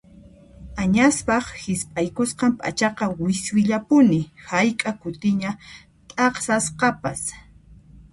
Añaspaq 0.83 1.45
hisp'aykusqan 1.63 2.51
p'achaqa 2.59 3.05
wiswillapuni 3.23 4.21
hayk'a 4.49 4.91
kutiña 5.01 5.51
t'aqsasqapas. 6.15 7.21